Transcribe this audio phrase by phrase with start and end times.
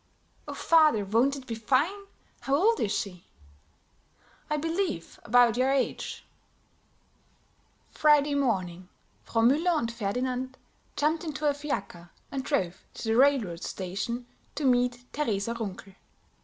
[0.47, 2.07] "Oh, father, won't it be fine!
[2.39, 3.23] How old is she?"
[4.49, 6.25] "I believe about your age."
[7.91, 8.89] Friday morning
[9.21, 10.57] Frau Müller and Ferdinand
[10.95, 14.25] jumped into a fiaker and drove to the railroad station
[14.55, 15.93] to meet Teresa Runkel.